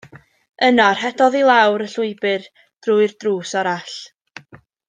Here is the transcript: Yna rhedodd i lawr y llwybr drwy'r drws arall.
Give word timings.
Yna 0.67 0.87
rhedodd 0.99 1.37
i 1.41 1.43
lawr 1.49 1.85
y 1.87 1.91
llwybr 1.97 2.49
drwy'r 2.87 3.15
drws 3.25 3.55
arall. 3.63 4.01